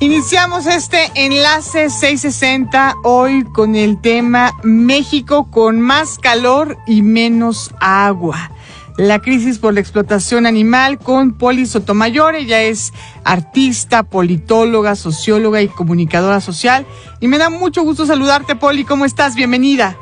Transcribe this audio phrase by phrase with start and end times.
[0.00, 8.52] Iniciamos este enlace 660 hoy con el tema México con más calor y menos agua.
[8.96, 12.36] La crisis por la explotación animal con Poli Sotomayor.
[12.36, 12.92] Ella es
[13.24, 16.86] artista, politóloga, socióloga y comunicadora social.
[17.18, 18.84] Y me da mucho gusto saludarte, Poli.
[18.84, 19.34] ¿Cómo estás?
[19.34, 19.96] Bienvenida.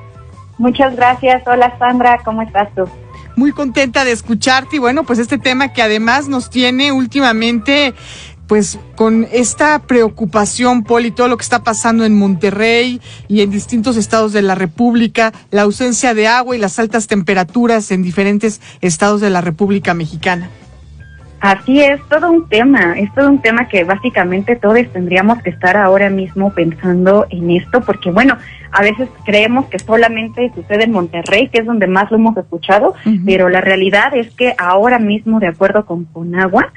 [0.59, 1.43] Muchas gracias.
[1.47, 2.19] Hola, Sandra.
[2.23, 2.87] ¿Cómo estás tú?
[3.35, 7.95] Muy contenta de escucharte y bueno, pues este tema que además nos tiene últimamente
[8.47, 13.97] pues con esta preocupación, Poli, todo lo que está pasando en Monterrey y en distintos
[13.97, 19.21] estados de la República, la ausencia de agua y las altas temperaturas en diferentes estados
[19.21, 20.49] de la República Mexicana.
[21.41, 25.77] Así es, todo un tema, es todo un tema que básicamente todos tendríamos que estar
[25.77, 28.39] ahora mismo pensando en esto, porque bueno,
[28.73, 32.95] a veces creemos que solamente sucede en Monterrey, que es donde más lo hemos escuchado,
[33.25, 36.73] pero la realidad es que ahora mismo, de acuerdo con Conagua,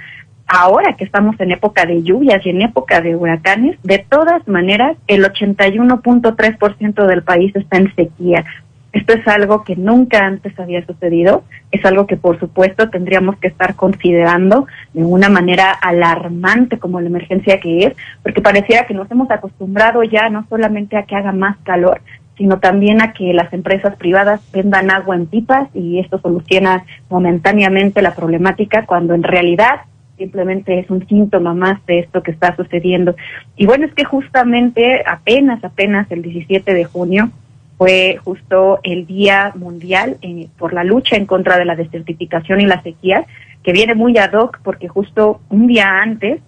[0.49, 4.97] ahora que estamos en época de lluvias y en época de huracanes, de todas maneras,
[5.07, 8.43] el 81.3% del país está en sequía.
[8.91, 13.47] Esto es algo que nunca antes había sucedido, es algo que por supuesto tendríamos que
[13.47, 19.09] estar considerando de una manera alarmante como la emergencia que es, porque pareciera que nos
[19.11, 22.01] hemos acostumbrado ya no solamente a que haga más calor,
[22.35, 28.01] sino también a que las empresas privadas vendan agua en pipas y esto soluciona momentáneamente
[28.01, 29.81] la problemática cuando en realidad
[30.19, 33.15] simplemente es un síntoma más de esto que está sucediendo.
[33.55, 37.31] Y bueno, es que justamente apenas, apenas el 17 de junio
[37.79, 42.65] fue justo el Día Mundial eh, por la lucha en contra de la desertificación y
[42.65, 43.25] la sequía,
[43.63, 46.41] que viene muy ad hoc porque justo un día antes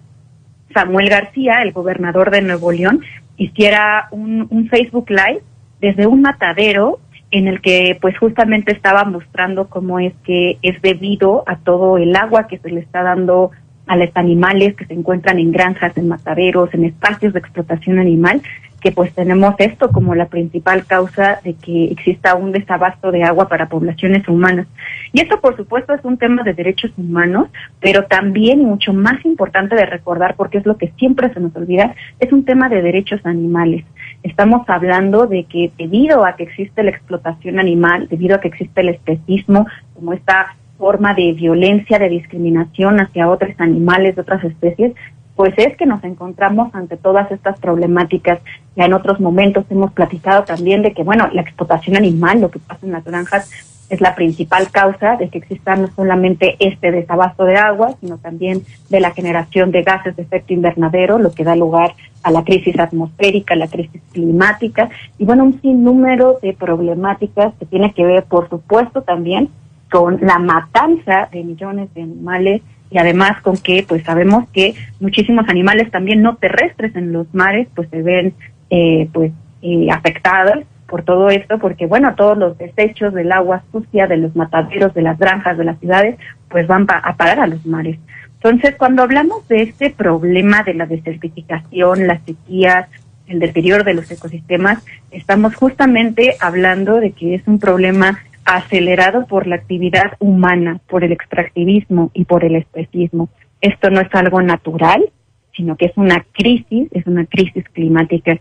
[0.72, 3.00] Samuel García, el gobernador de Nuevo León,
[3.36, 5.42] hiciera un, un Facebook Live
[5.80, 7.00] desde un matadero
[7.32, 12.14] en el que pues justamente estaba mostrando cómo es que es debido a todo el
[12.14, 13.50] agua que se le está dando
[13.86, 18.42] a los animales que se encuentran en granjas, en mataderos, en espacios de explotación animal,
[18.82, 23.48] que pues tenemos esto como la principal causa de que exista un desabasto de agua
[23.48, 24.66] para poblaciones humanas.
[25.12, 27.48] Y esto por supuesto es un tema de derechos humanos,
[27.80, 31.94] pero también mucho más importante de recordar, porque es lo que siempre se nos olvida,
[32.18, 33.84] es un tema de derechos animales.
[34.24, 38.80] Estamos hablando de que debido a que existe la explotación animal, debido a que existe
[38.80, 44.92] el especismo, como esta forma de violencia, de discriminación hacia otros animales otras especies,
[45.36, 48.40] pues es que nos encontramos ante todas estas problemáticas.
[48.74, 52.58] Ya en otros momentos hemos platicado también de que, bueno, la explotación animal, lo que
[52.58, 53.48] pasa en las granjas,
[53.90, 58.62] es la principal causa de que exista no solamente este desabasto de agua, sino también
[58.90, 61.94] de la generación de gases de efecto invernadero, lo que da lugar
[62.24, 67.92] a la crisis atmosférica, la crisis climática, y bueno, un sinnúmero de problemáticas que tiene
[67.92, 69.48] que ver, por supuesto, también
[69.92, 75.46] con la matanza de millones de animales y además con que pues sabemos que muchísimos
[75.50, 78.34] animales también no terrestres en los mares pues se ven
[78.70, 84.06] eh, pues eh, afectados por todo esto porque bueno todos los desechos del agua sucia
[84.06, 87.64] de los mataderos de las granjas de las ciudades pues van a parar a los
[87.66, 87.98] mares.
[88.36, 92.88] Entonces cuando hablamos de este problema de la desertificación las sequías
[93.26, 99.46] el deterioro de los ecosistemas estamos justamente hablando de que es un problema acelerado por
[99.46, 103.28] la actividad humana, por el extractivismo y por el especismo.
[103.60, 105.10] Esto no es algo natural,
[105.56, 108.38] sino que es una crisis, es una crisis climática.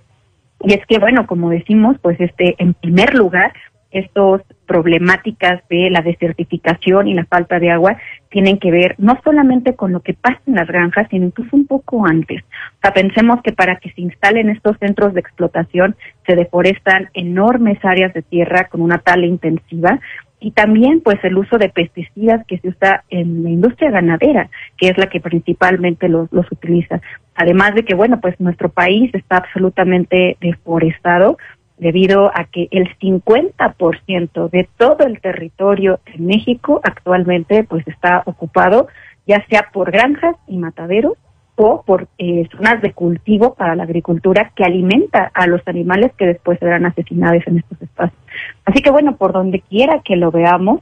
[0.64, 3.54] Y es que, bueno, como decimos, pues este, en primer lugar,
[3.92, 7.98] estos problemáticas de la desertificación y la falta de agua
[8.30, 11.68] tienen que ver no solamente con lo que pasa en las granjas, sino incluso un
[11.68, 12.42] poco antes.
[12.44, 17.84] O sea, pensemos que para que se instalen estos centros de explotación se deforestan enormes
[17.84, 20.00] áreas de tierra con una tala intensiva
[20.42, 24.90] y también pues el uso de pesticidas que se usa en la industria ganadera, que
[24.90, 27.00] es la que principalmente los, los utiliza.
[27.36, 31.38] Además de que, bueno, pues nuestro país está absolutamente deforestado,
[31.82, 38.88] debido a que el 50% de todo el territorio de México actualmente pues está ocupado
[39.26, 41.14] ya sea por granjas y mataderos
[41.56, 46.28] o por eh, zonas de cultivo para la agricultura que alimenta a los animales que
[46.28, 48.20] después serán asesinados en estos espacios.
[48.66, 50.82] Así que bueno, por donde quiera que lo veamos,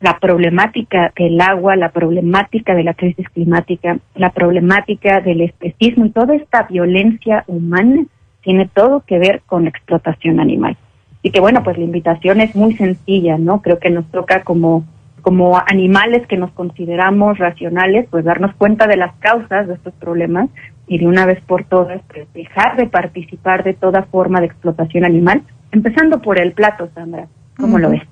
[0.00, 6.10] la problemática del agua, la problemática de la crisis climática, la problemática del especismo y
[6.10, 8.04] toda esta violencia humana
[8.42, 10.76] tiene todo que ver con explotación animal.
[11.22, 13.60] Y que bueno, pues la invitación es muy sencilla, ¿no?
[13.60, 14.84] Creo que nos toca como
[15.20, 20.48] como animales que nos consideramos racionales, pues darnos cuenta de las causas de estos problemas
[20.86, 25.04] y de una vez por todas pues, dejar de participar de toda forma de explotación
[25.04, 25.42] animal,
[25.72, 27.28] empezando por el plato, Sandra.
[27.56, 28.02] ¿Cómo lo ves?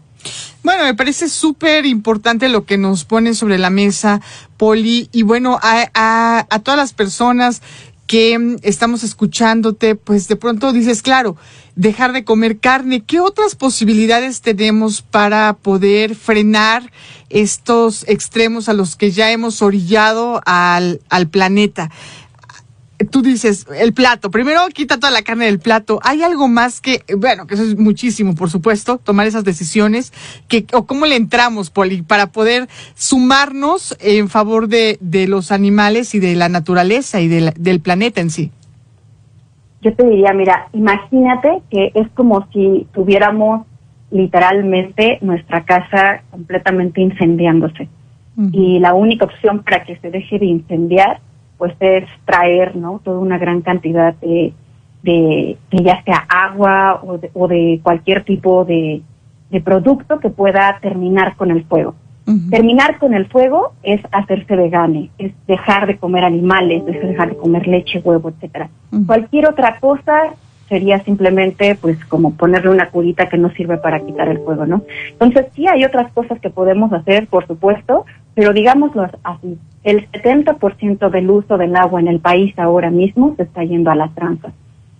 [0.62, 4.20] Bueno, me parece súper importante lo que nos pone sobre la mesa,
[4.56, 7.62] Poli, y bueno, a, a, a todas las personas
[8.08, 11.36] que mm, estamos escuchándote, pues de pronto dices, claro,
[11.76, 13.04] dejar de comer carne.
[13.06, 16.90] ¿Qué otras posibilidades tenemos para poder frenar
[17.28, 21.92] estos extremos a los que ya hemos orillado al, al planeta?
[23.06, 26.00] Tú dices, el plato, primero quita toda la carne del plato.
[26.02, 30.12] ¿Hay algo más que, bueno, que eso es muchísimo, por supuesto, tomar esas decisiones,
[30.48, 36.14] que, o cómo le entramos, Poli, para poder sumarnos en favor de, de los animales
[36.14, 38.50] y de la naturaleza y del planeta en sí?
[39.80, 43.64] Yo te diría, mira, imagínate que es como si tuviéramos
[44.10, 47.88] literalmente nuestra casa completamente incendiándose.
[48.52, 51.20] Y la única opción para que se deje de incendiar
[51.58, 53.00] pues es traer, ¿no?
[53.04, 54.54] Toda una gran cantidad de,
[55.02, 59.02] de, ya sea agua o de, o de cualquier tipo de,
[59.50, 61.94] de, producto que pueda terminar con el fuego.
[62.50, 67.38] Terminar con el fuego es hacerse vegane, es dejar de comer animales, es dejar de
[67.38, 68.68] comer leche, huevo, etcétera.
[69.06, 70.34] Cualquier otra cosa
[70.68, 74.82] sería simplemente pues como ponerle una curita que no sirve para quitar el fuego, ¿no?
[75.12, 78.04] Entonces sí hay otras cosas que podemos hacer, por supuesto,
[78.38, 83.42] pero digámoslo así, el 70% del uso del agua en el país ahora mismo se
[83.42, 84.52] está yendo a las tranzas.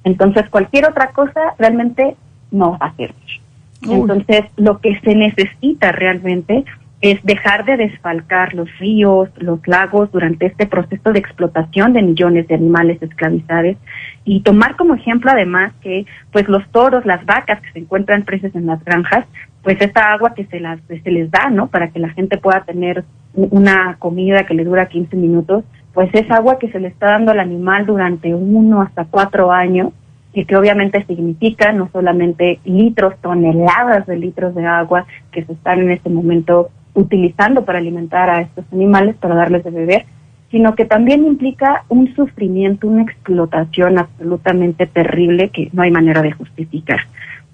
[0.03, 2.17] Entonces cualquier otra cosa realmente
[2.51, 3.41] no va a servir.
[3.89, 6.65] Entonces lo que se necesita realmente
[7.01, 12.49] es dejar de desfalcar los ríos, los lagos durante este proceso de explotación de millones
[12.49, 13.77] de animales esclavizados
[14.25, 18.53] y tomar como ejemplo además que pues los toros, las vacas que se encuentran presas
[18.57, 19.27] en las granjas,
[19.63, 21.69] pues esta agua que se, las, se les da, ¿no?
[21.69, 25.65] Para que la gente pueda tener una comida que le dura 15 minutos,
[25.95, 29.93] pues es agua que se le está dando al animal durante uno hasta cuatro años
[30.33, 35.81] y que obviamente significa no solamente litros, toneladas de litros de agua que se están
[35.81, 40.05] en este momento utilizando para alimentar a estos animales, para darles de beber,
[40.51, 46.33] sino que también implica un sufrimiento, una explotación absolutamente terrible que no hay manera de
[46.33, 47.01] justificar.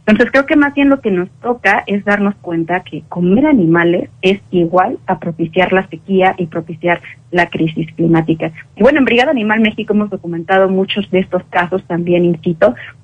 [0.07, 4.11] Entonces creo que más bien lo que nos toca es darnos cuenta que comer animales
[4.21, 8.53] es igual a propiciar la sequía y propiciar la crisis climática.
[8.77, 12.39] Y bueno, en Brigada Animal México hemos documentado muchos de estos casos también in.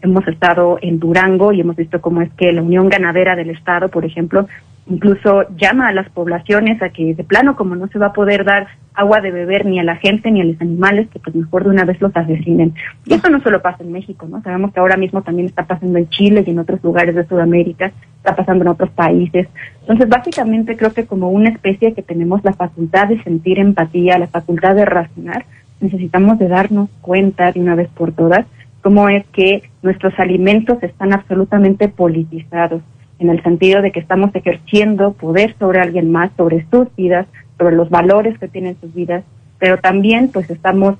[0.02, 3.88] Hemos estado en Durango y hemos visto cómo es que la Unión Ganadera del Estado,
[3.88, 4.46] por ejemplo,
[4.90, 8.44] incluso llama a las poblaciones a que de plano como no se va a poder
[8.44, 11.64] dar agua de beber ni a la gente ni a los animales, que pues mejor
[11.64, 12.74] de una vez los asesinen.
[13.06, 14.42] Y eso no solo pasa en México, ¿no?
[14.42, 17.92] Sabemos que ahora mismo también está pasando en Chile y en otros lugares de Sudamérica,
[18.16, 19.48] está pasando en otros países.
[19.82, 24.26] Entonces, básicamente creo que como una especie que tenemos la facultad de sentir empatía, la
[24.26, 25.46] facultad de razonar,
[25.80, 28.44] necesitamos de darnos cuenta de una vez por todas
[28.82, 32.82] cómo es que nuestros alimentos están absolutamente politizados
[33.20, 37.26] en el sentido de que estamos ejerciendo poder sobre alguien más, sobre sus vidas,
[37.58, 39.22] sobre los valores que tienen sus vidas,
[39.58, 40.96] pero también pues estamos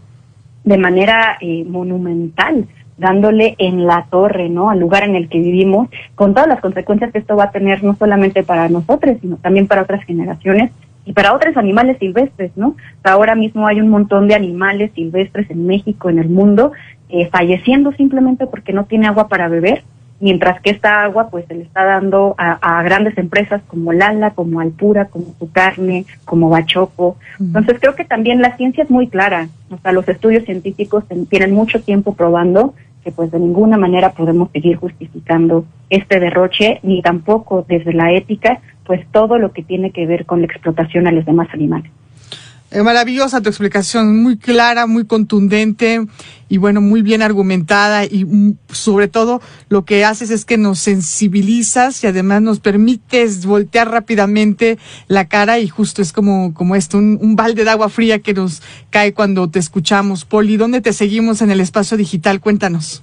[0.64, 2.67] de manera eh, monumental
[2.99, 4.69] dándole en la torre, ¿no?
[4.69, 7.82] Al lugar en el que vivimos, con todas las consecuencias que esto va a tener
[7.82, 10.70] no solamente para nosotros, sino también para otras generaciones
[11.06, 12.76] y para otros animales silvestres, ¿no?
[13.02, 16.72] ahora mismo hay un montón de animales silvestres en México, en el mundo,
[17.08, 19.82] eh, falleciendo simplemente porque no tiene agua para beber
[20.20, 24.61] mientras que esta agua pues se le está dando a, grandes empresas como Lala, como
[24.61, 27.17] Alpura, como Su Carne, como Bachoco.
[27.38, 31.53] Entonces creo que también la ciencia es muy clara, o sea, los estudios científicos tienen
[31.53, 37.65] mucho tiempo probando que pues de ninguna manera podemos seguir justificando este derroche, ni tampoco
[37.67, 41.24] desde la ética, pues todo lo que tiene que ver con la explotación a los
[41.24, 41.91] demás animales.
[42.72, 46.06] Maravillosa tu explicación, muy clara, muy contundente
[46.48, 50.79] y bueno, muy bien argumentada y mm, sobre todo lo que haces es que nos
[50.79, 56.96] sensibilizas y además nos permites voltear rápidamente la cara y justo es como, como esto,
[56.98, 60.24] un, un balde de agua fría que nos cae cuando te escuchamos.
[60.24, 62.39] Poli, ¿dónde te seguimos en el espacio digital?
[62.39, 63.03] Cuéntanos.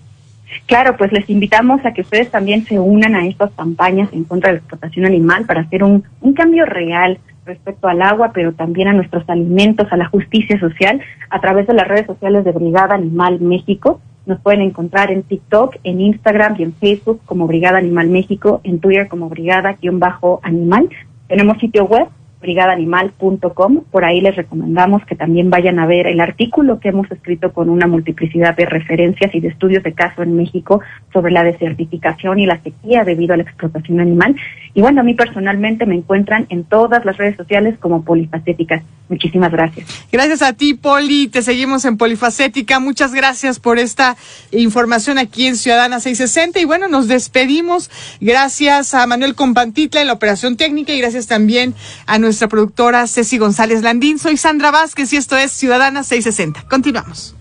[0.65, 4.49] Claro, pues les invitamos a que ustedes también se unan a estas campañas en contra
[4.49, 8.89] de la explotación animal para hacer un, un cambio real respecto al agua, pero también
[8.89, 12.95] a nuestros alimentos, a la justicia social, a través de las redes sociales de Brigada
[12.95, 13.99] Animal México.
[14.25, 18.79] Nos pueden encontrar en TikTok, en Instagram y en Facebook como Brigada Animal México, en
[18.79, 20.89] Twitter como Brigada-Animal.
[21.27, 22.07] Tenemos sitio web
[22.47, 23.83] brigadaanimal.com.
[23.91, 27.69] Por ahí les recomendamos que también vayan a ver el artículo que hemos escrito con
[27.69, 30.79] una multiplicidad de referencias y de estudios de caso en México
[31.11, 34.37] sobre la desertificación y la sequía debido a la explotación animal.
[34.73, 38.83] Y bueno, a mí personalmente me encuentran en todas las redes sociales como Polifacética.
[39.09, 40.05] Muchísimas gracias.
[40.11, 41.27] Gracias a ti, Poli.
[41.27, 42.79] Te seguimos en Polifacética.
[42.79, 44.17] Muchas gracias por esta
[44.51, 46.59] información aquí en Ciudadana 660.
[46.59, 47.89] Y bueno, nos despedimos.
[48.21, 51.73] Gracias a Manuel Compantitla en la operación técnica y gracias también
[52.05, 54.19] a nuestra productora Ceci González Landín.
[54.19, 56.65] Soy Sandra Vázquez y esto es Ciudadana 660.
[56.69, 57.36] Continuamos.